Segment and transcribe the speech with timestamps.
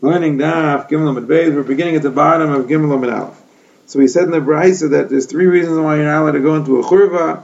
[0.00, 1.54] learning Daf Gimel Amid Beis.
[1.54, 3.42] We're beginning at the bottom of Gimel Amid Aleph.
[3.86, 6.40] So we said in the Brisa that there's three reasons why you're not allowed to
[6.40, 7.42] go into a churva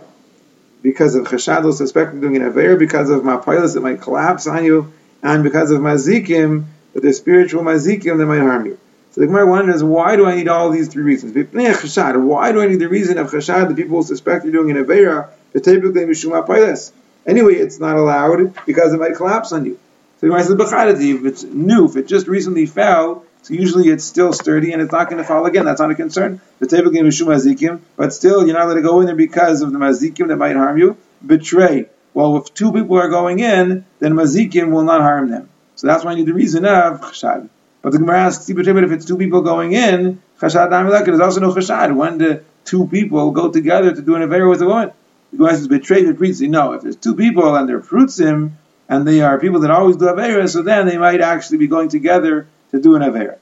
[0.83, 4.93] because of chashad suspected doing an aver, because of mapilas that might collapse on you,
[5.23, 6.65] and because of mazikim
[6.95, 8.79] that there's spiritual mazikim that might harm you.
[9.11, 11.37] So the Gemara wonders, why do I need all these three reasons?
[11.37, 14.83] Eh, why do I need the reason of chashad that people suspect you're doing an
[14.83, 15.29] avera?
[15.53, 16.93] Typically, mishum
[17.27, 19.79] Anyway, it's not allowed because it might collapse on you.
[20.21, 24.33] So the says, if it's new, if it just recently fell, so usually it's still
[24.33, 25.67] sturdy and it's not going to fall again.
[25.67, 26.41] That's not a concern.
[26.59, 29.73] But typically mishum mazikim, but still you're not going to go in there because of
[29.73, 30.97] the mazikim that might harm you.
[31.25, 31.87] Betray.
[32.15, 35.51] Well, if two people are going in, then mazikim will not harm them.
[35.77, 37.49] So that's why you need the reason of chashad.
[37.83, 41.95] But the Gemara asks, if it's two people going in, chashad there's also no chashad.
[41.95, 44.93] When the two people go together to do an affair with a woman,
[45.31, 46.41] the Gemara says, betray the priest.
[46.41, 48.53] No, if there's two people and they're fruitsim,
[48.89, 51.89] and they are people that always do avera, so then they might actually be going
[51.89, 53.39] together to do an avera.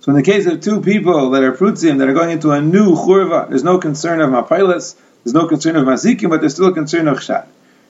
[0.00, 2.60] So in the case of two people that are fruitsim, that are going into a
[2.60, 4.94] new churva, there's no concern of mapilas,
[5.24, 7.46] there's no concern of mazikim, but there's still a concern of chshad.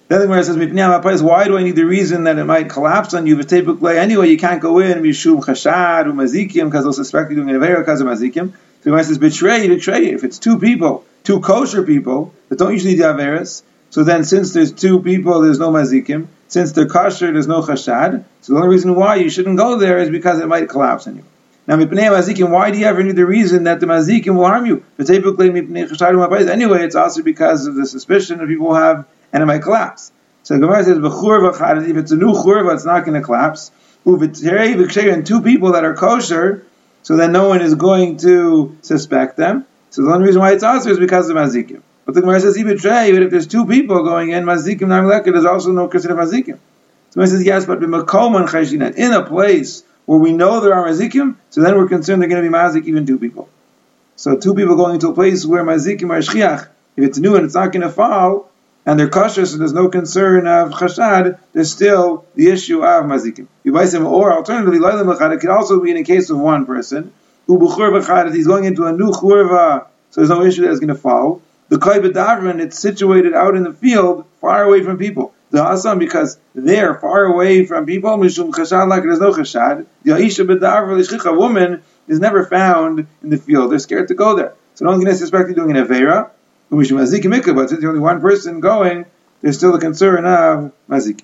[0.08, 3.26] Then the Gemara says, why do I need the reason that it might collapse on
[3.26, 3.42] you?
[3.42, 7.60] Typically, anyway, you can't go in, mishum chashad, mazikim, because they'll suspect you're doing an
[7.60, 8.52] avera because of mazikim.
[8.52, 10.06] So the Gemara says, betray, betray.
[10.06, 14.52] If it's two people, two kosher people, that don't usually do averas, so then since
[14.52, 16.28] there's two people, there's no mazikim.
[16.48, 18.24] Since they're kosher, there's no chashad.
[18.42, 21.16] So the only reason why you shouldn't go there is because it might collapse on
[21.16, 21.24] you.
[21.66, 24.66] Now, mipnei mazikim, why do you ever need the reason that the mazikim will harm
[24.66, 24.84] you?
[24.96, 29.62] But typically, anyway, it's also because of the suspicion that people have and it might
[29.62, 30.12] collapse.
[30.44, 33.72] So the Gemara says, if it's a new churva, it's not going to collapse.
[34.04, 36.64] And two people that are kosher,
[37.02, 39.66] so then no one is going to suspect them.
[39.90, 41.82] So the only reason why it's also is because of mazikim.
[42.06, 45.72] But the Gemara says, even if there's two people going in, mazikim namleka, there's also
[45.72, 46.58] no consider mazikim.
[47.10, 50.72] So Gemara says, yes, but be makalman Khajina, in a place where we know there
[50.72, 53.48] are mazikim, so then we're concerned they're going to be mazik even two people.
[54.14, 57.44] So two people going into a place where mazikim are shchiach, if it's new and
[57.44, 58.50] it's not going to fall,
[58.86, 63.48] and they're cautious and there's no concern of chashad, there's still the issue of mazikim.
[64.06, 67.12] Or alternatively, it could also be in a case of one person,
[67.48, 70.94] who he's going into a new churva, so there's no issue that is going to
[70.94, 71.42] fall.
[71.68, 75.34] The Kai B'davrin, it's situated out in the field, far away from people.
[75.50, 79.86] The Hasam, because they're far away from people, Mishum Chashad, like there's no Chashad.
[80.04, 83.72] The Aisha B'davr, a woman, is never found in the field.
[83.72, 84.54] They're scared to go there.
[84.74, 86.30] So no one's going to suspect you're doing an Avera,
[86.68, 89.06] but since there's only one person going,
[89.40, 91.22] there's still a concern of Mazik.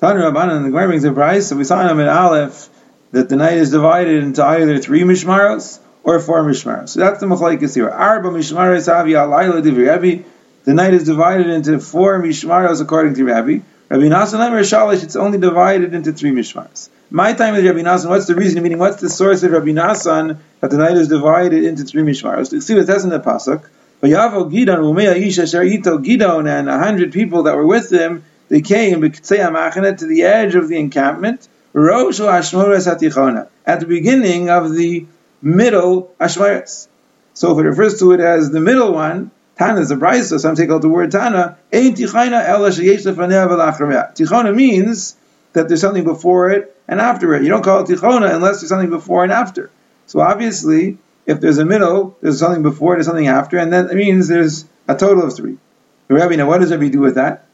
[0.00, 2.68] Tan Rabbanan, and the Gemara brings a price, so we saw in Aleph,
[3.12, 6.90] that the night is divided into either three mishmaros or four mishmaros.
[6.90, 7.88] So that's the machlekes here.
[7.88, 10.24] Arba mishmaros avi alayla divi.
[10.64, 13.58] The night is divided into four mishmaros according to Rabbi.
[13.88, 16.88] Rabbi Nasan Lemer Shalish, it's only divided into three mishmaros.
[17.10, 18.08] My time is Rabbi Nasan.
[18.08, 18.62] What's the reason?
[18.62, 22.50] Meaning, what's the source of Rabbi Nasan that the night is divided into three mishmaros?
[22.50, 23.68] To see what it says in the pasuk.
[24.02, 28.24] Vayavo Gidon Umei Isha Sharito Gidon and a hundred people that were with him.
[28.48, 31.48] They came to the edge of the encampment.
[31.74, 31.80] At
[33.80, 35.06] the beginning of the
[35.42, 36.88] middle Ashmaris.
[37.34, 40.54] So if it refers to it as the middle one, Tana is a brisa, some
[40.54, 42.44] take out the word Tana, Tichona
[44.54, 45.16] means
[45.52, 47.42] that there's something before it and after it.
[47.42, 49.70] You don't call it Tichona unless there's something before and after.
[50.06, 54.28] So obviously, if there's a middle, there's something before, there's something after, and that means
[54.28, 55.58] there's a total of three.
[56.08, 57.46] The Rabbi, now what does Rabbi do with that?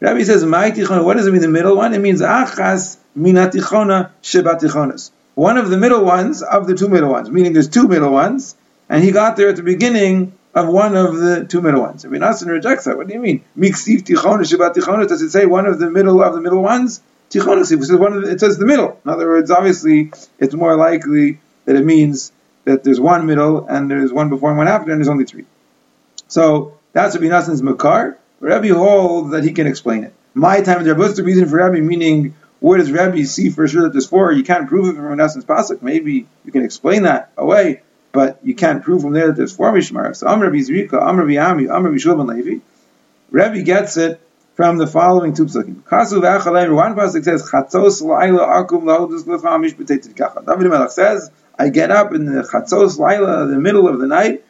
[0.00, 1.42] Rabbi says, "My tichona." What does it mean?
[1.42, 1.92] The middle one.
[1.92, 5.10] It means achas minatichona shebatichonas.
[5.40, 8.56] One of the middle ones of the two middle ones, meaning there's two middle ones,
[8.90, 12.04] and he got there at the beginning of one of the two middle ones.
[12.04, 12.98] Rabbi Nassan rejects that.
[12.98, 13.42] What do you mean?
[13.56, 15.08] Miksif tichona shebatichonas.
[15.08, 17.00] Does it say one of the middle of the middle ones?
[17.30, 17.72] Tichonas.
[17.72, 19.00] It says one of the, it says the middle.
[19.02, 22.32] In other words, obviously, it's more likely that it means
[22.66, 25.46] that there's one middle and there's one before and one after, and there's only three.
[26.28, 28.18] So that's Rabbi Nassan's makar.
[28.40, 30.12] Rabbi holds that he can explain it.
[30.34, 31.80] My time, the reason for Rabbi?
[31.80, 34.32] Meaning, where does Rabbi see for sure that there's four?
[34.32, 35.80] You can't prove it from Nassan's pasuk.
[35.82, 37.82] Maybe you can explain that away,
[38.12, 40.14] but you can't prove from there that there's four mishmar.
[40.14, 42.62] So Amr Rabbi Zrika, Amr Rabbi Ami, Amr Rabbi Shulman Levi.
[43.30, 44.20] Rabbi gets it
[44.54, 45.82] from the following two psukim.
[45.84, 46.74] Kasu v'achalei.
[46.74, 50.44] One pasuk says Chatzos la'ila akum lahodus l'chamish b'teitzit kacha.
[50.46, 54.44] David Melech says, I get up in the Chatzos la'ila, the middle of the night,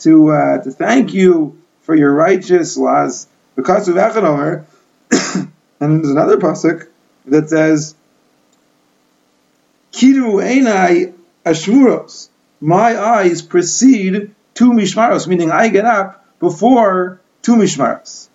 [0.00, 3.26] to uh, to thank you for your righteous laws.
[3.56, 4.64] Because of Echanomer,
[5.80, 6.86] and there's another pasuk
[7.30, 7.94] that says,
[9.92, 12.28] Kiru einai ashmuros.
[12.60, 18.28] My eyes precede two mishmaros, meaning I get up before two mishmaros.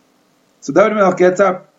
[0.62, 1.70] So David Melech gets up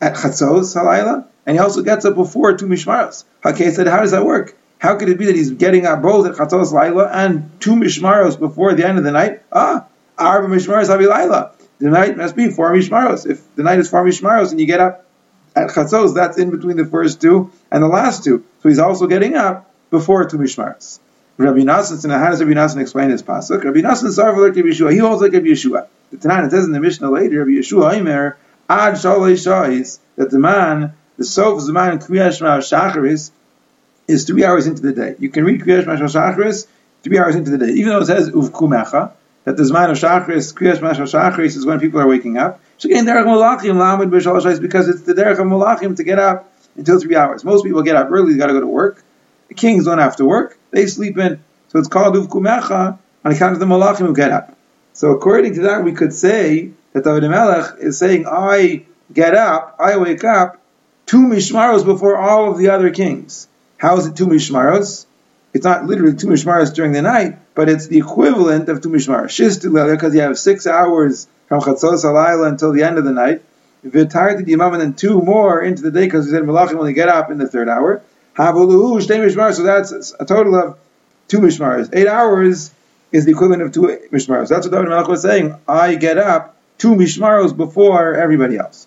[0.00, 3.24] at Chatzos Halayla, and he also gets up before two Mishmaros.
[3.42, 4.56] Hakei said, how does that work?
[4.78, 8.38] How could it be that he's getting up both at Chatzos Laila and two Mishmaros
[8.38, 9.42] before the end of the night?
[9.50, 9.86] Ah,
[10.18, 11.52] Arba Mishmaros Laila.
[11.78, 13.26] The night must be four Mishmaros.
[13.28, 15.05] If the night is four Mishmaros and you get up
[15.56, 18.44] at Chatzos, that's in between the first two and the last two.
[18.62, 21.00] So he's also getting up before two Mishmaros.
[21.38, 23.64] Rabbi and how does Rabbi Nassan explain his pasuk?
[23.64, 24.92] Rabbi Nassan Sarva like Rabbi Yeshua.
[24.92, 25.86] He holds like Rabbi Yeshua.
[26.10, 28.38] The Tanan, it says in the Mishnah later, Rabbi Yeshua Aimer,
[28.70, 33.32] Ad Shalei Shais, that the man, the Sof Zman Kriyash Shacharis,
[34.08, 35.16] is three hours into the day.
[35.18, 36.66] You can read Kriyash Shacharis
[37.02, 37.72] three hours into the day.
[37.72, 39.12] Even though it says Uvkumecha,
[39.46, 42.60] that the Zman of Shacharis, Kriyash Shacharis is when people are waking up.
[42.78, 46.52] So again, Derech Malachim, Lamed B'Shal because it's the Derech of Malachim to get up
[46.76, 47.44] until three hours.
[47.44, 49.04] Most people get up early, they got to go to work.
[49.48, 51.42] The kings don't have to work, they sleep in.
[51.68, 54.56] So it's called Uvkumecha on account of the Malachim who get up.
[54.94, 59.76] So according to that, we could say that David Melech is saying, I get up,
[59.78, 60.60] I wake up
[61.06, 63.46] two mishmaros before all of the other kings.
[63.78, 65.05] How is it two mishmaros?
[65.56, 69.30] It's not literally two mishmaros during the night, but it's the equivalent of two mishmaros.
[69.30, 73.42] Shis because you have six hours from Chatzos Alayla until the end of the night.
[73.82, 76.84] V'tar the Yimam and then two more into the day because he said Malachim when
[76.84, 78.02] they get up in the third hour.
[78.36, 80.78] Havuluhu shtei mishmaros, so that's a total of
[81.26, 81.88] two mishmaros.
[81.94, 82.70] Eight hours
[83.10, 84.48] is the equivalent of two mishmaros.
[84.50, 85.58] That's what David Melech was saying.
[85.66, 88.86] I get up two mishmaros before everybody else.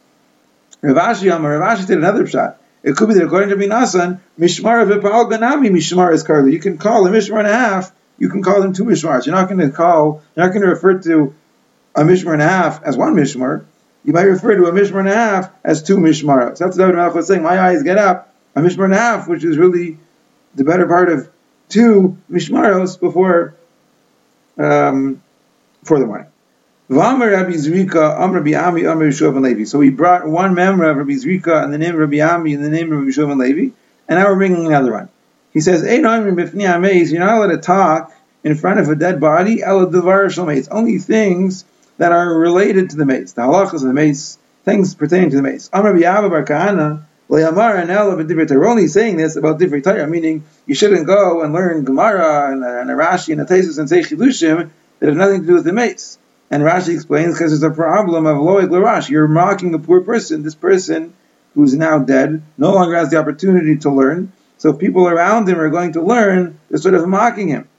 [0.84, 2.59] Rav Ashi Amar, Rav Ashi did another shot.
[2.82, 6.54] It could be that according to Minasan, mishmar v'pal ganami mishmar is karli.
[6.54, 7.92] You can call a mishmar and a half.
[8.18, 9.26] You can call them two mishmars.
[9.26, 10.22] You're not going to call.
[10.36, 11.34] You're not going to refer to
[11.96, 13.66] a mishmar and a half as one mishmar.
[14.04, 16.58] You might refer to a mishmar and a half as two mishmaros.
[16.58, 17.44] That's what David Melech was saying.
[17.44, 19.98] My eyes get up a mishmar and a half, which is really
[20.56, 21.30] the better part of
[21.68, 23.56] two mishmaros before
[24.58, 25.22] um,
[25.84, 26.28] for the morning.
[26.92, 27.04] So we
[29.92, 32.92] brought one memra of Rabbi Zrika and the name of Rabbi Ami and the name
[32.92, 33.76] of Rabbi Yeshua Levi,
[34.08, 35.10] and now we're bringing another one.
[35.54, 38.12] He says, You're not allowed to talk
[38.44, 41.64] in front of a dead body, It's only things
[42.00, 45.44] that are related to the mace, the halachas of the mace, things pertaining to the
[45.44, 45.70] mace.
[45.70, 51.84] Bar Kahana, we're only saying this about different Torah, meaning you shouldn't go and learn
[51.84, 55.66] Gemara and, and Rashi and Atesis and say Chidushim that have nothing to do with
[55.66, 56.18] the mace.
[56.52, 59.10] And Rashi explains because there's a problem of Loig Larash.
[59.10, 60.42] You're mocking a poor person.
[60.44, 61.14] This person
[61.54, 64.32] who's now dead no longer has the opportunity to learn.
[64.58, 67.70] So if people around him are going to learn, they're sort of mocking him.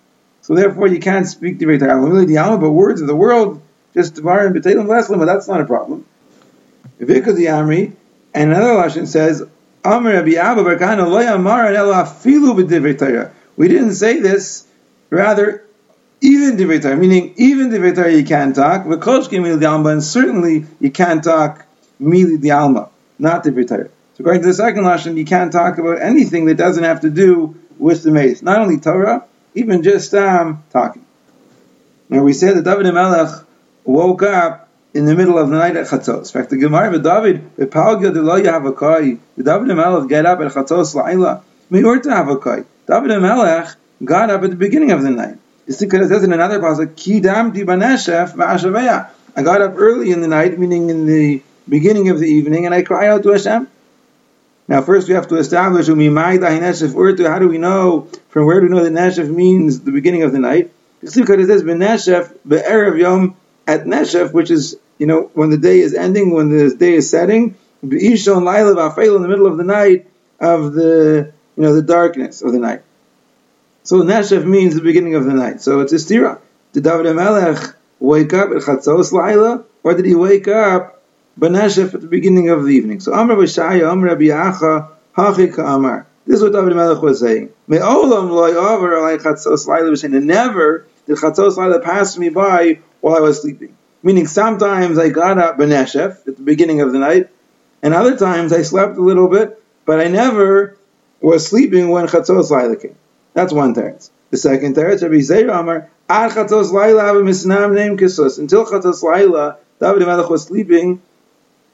[0.43, 2.59] So therefore, you can't speak to Torah.
[2.59, 3.61] But words of the world,
[3.93, 6.07] just Tavarim, B'Teilim, Leslim, but that's not a problem.
[6.99, 7.93] The Amri,
[8.35, 9.43] and another Lashon says,
[13.57, 14.67] We didn't say this,
[15.11, 15.65] rather,
[16.43, 20.91] even Torah, meaning even divrei Torah you can't talk, v'koshke mili alma, and certainly you
[20.91, 21.65] can't talk
[22.01, 22.89] mili di alma,
[23.19, 23.89] not divrei Torah.
[24.15, 27.11] So according to the second Lashon, you can't talk about anything that doesn't have to
[27.11, 28.43] do with the mace.
[28.43, 31.05] Not only Torah, even just um, talking.
[32.09, 33.45] Now we say that David Melech
[33.85, 36.35] woke up in the middle of the night at Chatzos.
[36.35, 40.27] In fact, the Gemara of David, the Palga de lo Yahavakai, the David Melech get
[40.27, 42.65] up at Chatzos Laila, Meor to Havakai.
[42.87, 45.39] David Melech got up at the beginning of the night.
[45.71, 49.11] You see, it says in another v'ashaveya.
[49.37, 52.75] I got up early in the night, meaning in the beginning of the evening, and
[52.75, 53.69] I cried out to Hashem.
[54.67, 58.83] Now, first we have to establish how do we know from where do we know
[58.83, 60.73] that Neshef means the beginning of the night?
[61.03, 63.37] Because it says Beneshef yom
[63.69, 67.09] at Neshef, which is, you know, when the day is ending, when the day is
[67.09, 67.55] setting,
[67.87, 70.09] Be'ishon Laila V'afel in the middle of the night
[70.41, 72.83] of the, you know, the darkness of the night.
[73.91, 75.61] So Neshef means the beginning of the night.
[75.61, 76.39] So it's a stira.
[76.73, 81.03] Did David HaMelech wake up at Chatzos Laila, or did he wake up
[81.37, 83.01] Beneshef at the beginning of the evening?
[83.01, 86.07] So Amr B'Shaya, Amr Rabbi Acha, Hachi Ka'amar.
[86.25, 87.51] This is what David Melech was saying.
[87.67, 90.23] Me'olam loy over alay chatzos laila b'shein.
[90.23, 93.77] Never did chatzos laila pass me by while I was sleeping.
[94.05, 97.29] Meaning sometimes I got up beneshef at the beginning of the night,
[97.83, 100.79] and other times I slept a little bit, but I never
[101.21, 102.95] was sleeping when chatzos laila came.
[103.35, 104.11] That's one teretz.
[104.31, 108.39] The second teretz, Rabbi Zeir Amar, ad chatzos laila have a misnam name kisus.
[108.39, 111.03] Until chatzos laila, David Melech was sleeping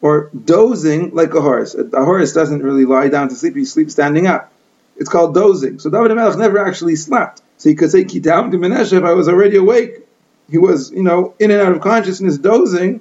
[0.01, 1.75] or dozing like a horse.
[1.75, 4.53] A horse doesn't really lie down to sleep; he sleeps standing up.
[4.97, 5.79] It's called dozing.
[5.79, 7.43] So David Melech never actually slept.
[7.59, 10.07] So he could say, "Kitam Menashev, I was already awake
[10.49, 13.01] he was, you know, in and out of consciousness, dozing,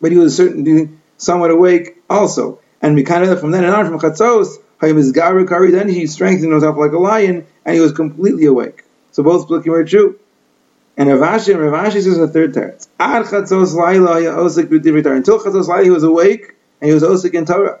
[0.00, 2.60] but he was certainly somewhat awake also.
[2.80, 6.98] And we kind of from then on, from Chatzos, then he strengthened himself like a
[6.98, 8.82] lion, and he was completely awake.
[9.12, 10.18] So both Plikim were true.
[10.96, 12.88] And Rav Ashi, and Rav Ashi says the third teretz.
[12.98, 13.74] Until Chatzos
[15.68, 17.80] Laila he was awake, and he was Osik in Torah.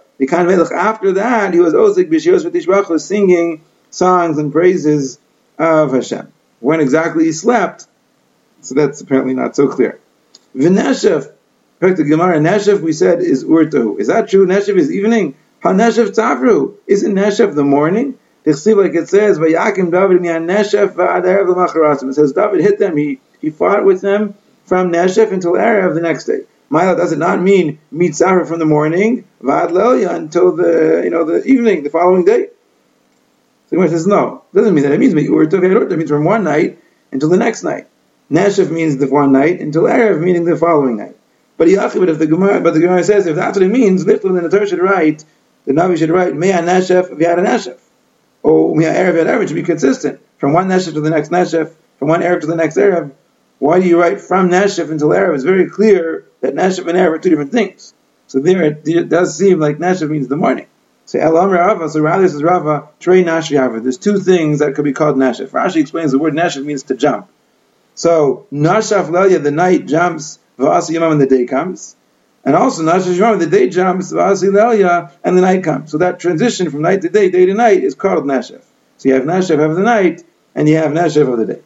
[0.72, 5.18] After that, he was Osik B'Shios V'Tishbach, singing songs and praises
[5.58, 6.32] of Hashem.
[6.60, 7.86] When exactly he slept,
[8.60, 9.98] so that's apparently not so clear.
[10.54, 11.32] V'Neshef,
[11.80, 13.98] the Gemara, Neshef we said is Urtahu.
[13.98, 14.46] Is that true?
[14.46, 15.34] Neshef is evening?
[15.62, 16.74] HaNeshef Tavru.
[16.86, 18.18] Isn't Neshef the morning?
[18.44, 23.84] like it says, Vayakim David Neshef v'ad It says David hit them, he, he fought
[23.84, 26.40] with them from Neshef until Erev the next day.
[26.68, 31.24] Mila does it not mean meet Safra from the morning, Vad until the you know
[31.24, 32.48] the evening, the following day.
[33.68, 34.42] So Gemara says no.
[34.52, 34.92] It doesn't mean that.
[34.92, 36.78] It means it means from one night
[37.12, 37.88] until the next night.
[38.30, 41.16] Neshef means the one night until Erev, meaning the following night.
[41.58, 44.48] But if the Gemara, but the Gemara says if that's what it means, literally the
[44.48, 45.24] Torah should write,
[45.64, 47.78] the Navi should write Mea Neshef V'yad Neshef,
[48.42, 51.72] or Mea Erev V'yad Erev should be consistent from one Neshef to the next Neshef,
[51.98, 53.12] from one Erev to the next Erev.
[53.58, 55.34] Why do you write from Neshef until Erev?
[55.34, 57.94] It's very clear that Neshef and Erev are two different things.
[58.26, 60.66] So there it, it does seem like Neshef means the morning.
[61.06, 64.92] So Elam Rava, so rather says Rava, Trey Nashi There's two things that could be
[64.92, 65.48] called Neshef.
[65.50, 67.28] Rashi explains the word Neshef means to jump.
[67.94, 71.96] So Nashaf Lelia, the night jumps, Vasi Yamam, and the day comes.
[72.44, 75.92] And also Nashaf Yamam, the day jumps, Vasi Lelia, and the night comes.
[75.92, 78.62] So that transition from night to day, day to night, is called Nashaf.
[78.98, 81.62] So you have Nashaf of the night, and you have Nashaf of the day.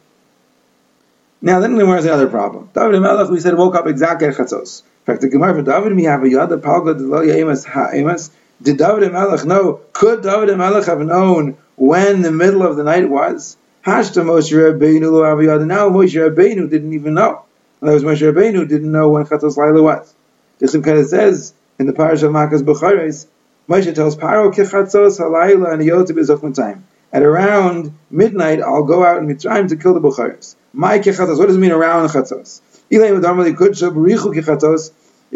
[1.41, 2.69] Now then, there's another problem.
[2.73, 4.81] David Melech, we said, woke up exactly at Chatzos.
[4.81, 8.31] In fact, the Gemara for David, we have a Yada Palga Deloya Ha'emas.
[8.61, 9.81] Did David Melech know?
[9.93, 13.55] Could David Melech have known when the middle of the night was?
[13.85, 15.65] Hashta Moshe Rabbeinu lo.
[15.65, 17.45] Now Moshe Rabbeinu didn't even know.
[17.81, 20.13] And that was Moshe Rabbeinu didn't know when Chatzos Laila was.
[20.59, 23.27] Kind of says in the parish of Makas Bucharis,
[23.69, 26.87] Moshe tells Paro Kichatzos Halayla and Yotib time.
[27.13, 30.55] At around midnight, I'll go out in Mitzrayim to kill the Bucharis.
[30.73, 31.37] My Kichatzos.
[31.37, 32.61] What does it mean around Chatzos?
[32.89, 33.01] If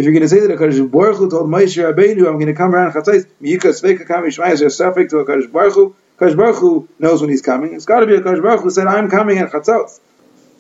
[0.06, 2.74] you're going to say that Hakadosh Baruch Hu told Moshe Rabbeinu, "I'm going to come
[2.74, 5.96] around Chatzos," Miyika Sveka Kam Yishmai is a suffix to Hakadosh Baruch Hu.
[6.18, 7.74] Kosh Baruch Hu knows when he's coming.
[7.74, 10.00] It's got to be a Kosh Baruch Hu said, I'm coming at Chatzos.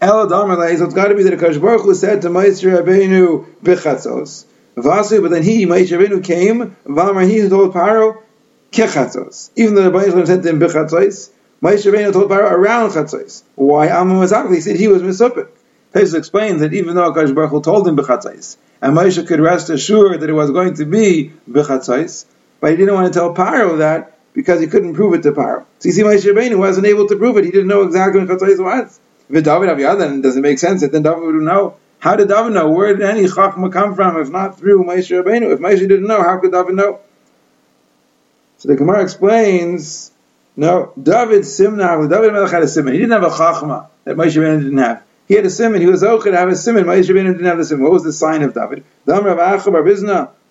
[0.02, 4.46] So it's got to be that a Kosh Baruch Hu said to Moshe Rabbeinu B'Chatzos.
[4.76, 8.18] Vasu, but then he, Moshe Rabbeinu, came, Vamar, he told Paro,
[8.72, 9.52] Kechatzos.
[9.56, 11.30] Even though the Baruch said to him B'Chatzos,
[11.62, 13.44] Moshe Rabbeinu told Paro around Chatzos.
[13.54, 13.90] Why?
[13.90, 15.50] Amma Mazakli, he said he was Misupik.
[15.94, 19.70] Pesach explains that even though Kosh Baruch Hu told him B'Chatzos, and Moshe could rest
[19.70, 22.26] assured that it was going to be B'Chatzos,
[22.60, 25.66] but he didn't want to tell Paro that because he couldn't prove it to Paro.
[25.78, 27.46] So you see, Moshe Rabbeinu wasn't able to prove it.
[27.46, 29.00] He didn't know exactly when Chatzais was.
[29.32, 30.82] If David Aviyad, then doesn't make sense.
[30.82, 31.78] Then David would know.
[32.00, 32.70] How did David know?
[32.70, 35.52] Where did any Chachma come from if not through Moshe Rabbeinu?
[35.54, 37.00] If Moshe didn't know, how could David know?
[38.58, 40.12] So the Gemara explains,
[40.56, 42.94] no, David Simna, David Melech had a simon.
[42.94, 45.04] He didn't have a Chachma that Moshe Rabbeinu didn't have.
[45.28, 45.80] He had a simon.
[45.82, 46.86] He was okay to have a simon.
[46.86, 47.84] Moshe Rabbeinu didn't have the simon.
[47.84, 48.84] What was the sign of David?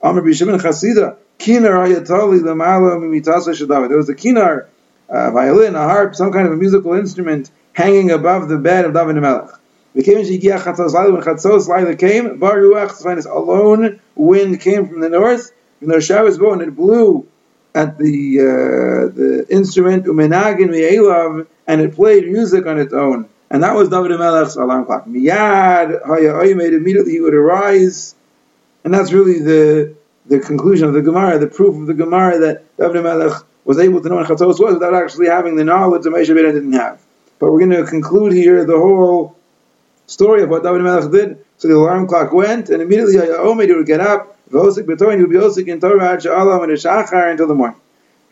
[0.02, 3.88] Amr Bishimon Chasida, kinar lemala mimitasa shadav.
[3.88, 4.66] There was a kinar,
[5.10, 8.94] a violin, a harp, some kind of a musical instrument hanging above the bed of
[8.94, 9.50] David Melech.
[9.94, 15.08] Became Shigia Chatzos when Chatzos Laila came, Bar Ruach, a lone wind came from the
[15.08, 15.50] north,
[15.80, 17.26] and the showers go and it blew
[17.74, 23.28] at the uh, the instrument umenagin mi'elav, and it played music on its own.
[23.50, 25.06] And that was David Melech's alarm clock.
[25.06, 28.14] Miyad made immediately he would arise,
[28.84, 29.94] and that's really the
[30.26, 34.00] the conclusion of the Gemara, the proof of the Gemara that David Melech was able
[34.00, 37.00] to know what Chatzos was without actually having the knowledge that Rabbeinu didn't have.
[37.40, 39.36] But we're going to conclude here the whole
[40.06, 41.44] story of what David Melech did.
[41.58, 45.30] So the alarm clock went, and immediately Omed would get up, Vosik Betoin, he would
[45.30, 47.78] be Osik in Torah Sha'alam and Shachar until the morning.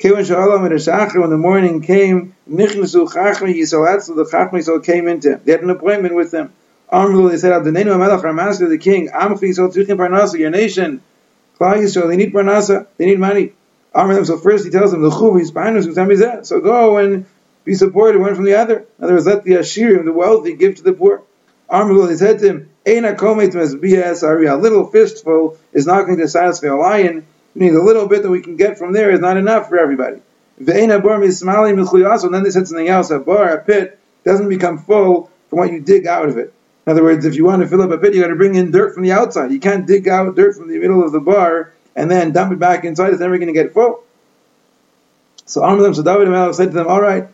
[0.00, 5.40] When the morning came, Nichnasu Chachmi Yisrael, the Chachmi Yisrael came into him.
[5.44, 6.52] They had an appointment with him.
[6.92, 11.02] Amrul, they said, Abdenenu Melech, our master, the king, Amchi Yisrael Tzrichim Parnasa, your nation,
[11.58, 13.52] Klal Yisrael, they need parnasa, they need money.
[13.94, 17.26] Amr so first he tells them, the chuv, so go and
[17.68, 18.78] be supported one from the other.
[18.98, 21.22] In other words, let the ashirim, the wealthy, give to the poor.
[21.68, 23.10] Amr he said to him, a
[24.56, 28.40] little fistful is not going to satisfy a lion, meaning the little bit that we
[28.40, 30.22] can get from there is not enough for everybody.
[30.56, 35.70] And then they said something else, a bar, a pit, doesn't become full from what
[35.70, 36.54] you dig out of it.
[36.86, 38.54] In other words, if you want to fill up a pit, you got to bring
[38.54, 39.52] in dirt from the outside.
[39.52, 42.58] You can't dig out dirt from the middle of the bar and then dump it
[42.58, 43.10] back inside.
[43.10, 44.04] It's never going to get full.
[45.48, 47.26] So Amalim, so David Melech said to them, all right,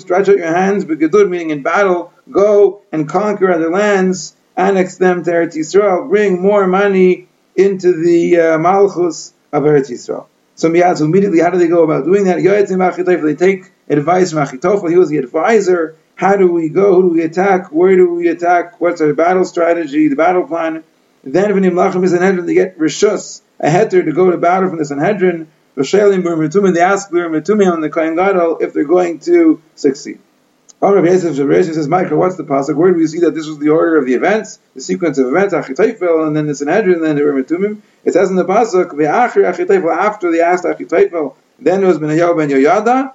[0.00, 5.22] stretch out your hands, begedur, meaning in battle, go and conquer other lands, annex them
[5.24, 10.24] to Eretz Yisrael, bring more money into the uh, Malchus of Eretz Yisrael.
[10.54, 10.68] So
[11.04, 12.38] immediately, how do they go about doing that?
[13.22, 16.94] They take advice from Achitofel, he was the advisor, how do we go?
[16.94, 17.70] Who do we attack?
[17.70, 18.80] Where do we attack?
[18.80, 20.84] What's our battle strategy, the battle plan?
[21.22, 24.70] Then if an Imlachim is Sanhedrin, they get Rishus, a heter to go to battle
[24.70, 25.48] from the Sanhedrin.
[25.76, 30.18] V'shelim b'rmitumim, they ask b'rmitumim on the Kohen Gadol if they're going to succeed.
[30.80, 32.74] Rabbi Yosef says, Michael, what's the pasuk?
[32.74, 35.28] Where do we see that this was the order of the events, the sequence of
[35.28, 37.80] events, Achitophel, and then the Sanhedrin, and then the Rimitumim?
[38.04, 42.36] It says in the pasuk, Ve'achir Achitophel, after they asked Achitophel, then it was Benayahu
[42.36, 43.12] ben Yoyada,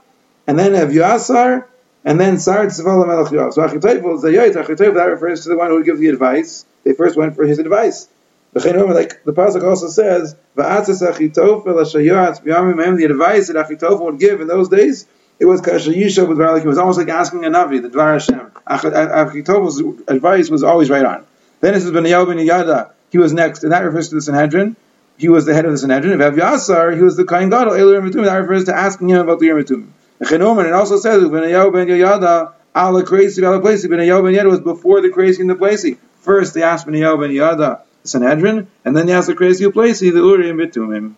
[0.48, 1.66] and then Evyasar,
[2.06, 3.54] and then Sar Tzval Melech Yoav.
[3.54, 6.66] So the Yoyt, Achitophel, that refers to the one who would give the advice.
[6.86, 8.08] They first went for his advice.
[8.54, 14.42] Like the pasuk also says, "Va'atzes Achitophel Ashayoatz B'yamim The advice that Achitophel would give
[14.42, 15.06] in those days
[15.40, 18.52] it was Kasha Yisha with It was almost like asking a Navi, the Dvar Hashem.
[18.68, 21.26] Achitovel's advice was always right on.
[21.62, 24.76] Then it says Benayahu ben Yada, he was next, and that refers to the Sanhedrin.
[25.18, 26.20] He was the head of the Sanhedrin.
[26.20, 29.88] Evyasar, he was the Kain Gadol, Mitum, that refers to asking him about the Yirmitum.
[30.20, 33.86] And it also says Benayahu ben Yada, Ala Kreisi, Ala Placey.
[33.86, 35.98] Benayahu ben Yada was before the Kreisi and the Placey.
[36.22, 40.20] First they asked Benayahu ben Yada, Sanhedrin, and then they asked the Kreisi Placey, the
[40.20, 41.16] Urim Bitumim.